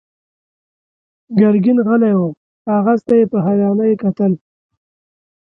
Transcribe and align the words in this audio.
ګرګين 1.37 1.77
غلی 1.87 2.13
و، 2.19 2.21
کاغذ 2.65 2.99
ته 3.07 3.13
يې 3.19 3.25
په 3.31 3.37
حيرانۍ 3.45 3.93
کتل. 4.01 4.31